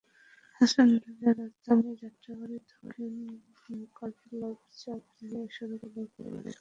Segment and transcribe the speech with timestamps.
[0.61, 6.45] হাসান রাজা রাজধানীর যাত্রাবাড়ীর দক্ষিণ কাজলার চান মিয়া সড়ক এলাকায় বাস করেন।